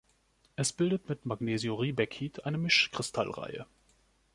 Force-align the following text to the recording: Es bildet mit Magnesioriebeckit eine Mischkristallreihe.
Es 0.55 0.73
bildet 0.73 1.07
mit 1.09 1.27
Magnesioriebeckit 1.27 2.43
eine 2.45 2.57
Mischkristallreihe. 2.57 3.67